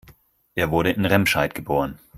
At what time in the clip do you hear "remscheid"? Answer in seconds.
1.05-1.53